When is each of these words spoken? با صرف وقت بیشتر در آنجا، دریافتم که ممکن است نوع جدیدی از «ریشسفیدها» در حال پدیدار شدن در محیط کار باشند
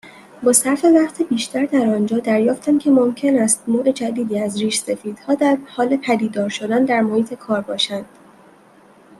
با 0.43 0.53
صرف 0.53 0.85
وقت 0.95 1.21
بیشتر 1.21 1.65
در 1.65 1.79
آنجا، 1.95 2.17
دریافتم 2.17 2.77
که 2.77 2.89
ممکن 2.89 3.35
است 3.37 3.69
نوع 3.69 3.91
جدیدی 3.91 4.39
از 4.39 4.59
«ریشسفیدها» 4.61 5.35
در 5.35 5.57
حال 5.75 5.97
پدیدار 5.97 6.49
شدن 6.49 6.85
در 6.85 7.01
محیط 7.01 7.33
کار 7.33 7.61
باشند 7.61 8.05